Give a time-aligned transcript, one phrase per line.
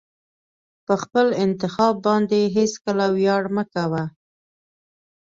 [0.85, 4.03] په خپل انتخاب باندې هېڅکله ویاړ مه کوه.